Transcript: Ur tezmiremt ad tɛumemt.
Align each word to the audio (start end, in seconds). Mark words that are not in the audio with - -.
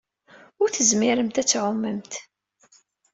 Ur 0.61 0.69
tezmiremt 0.71 1.41
ad 1.41 1.47
tɛumemt. 1.47 2.13